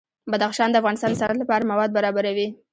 [0.31, 2.47] بدخشان د افغانستان د صنعت لپاره مواد برابروي.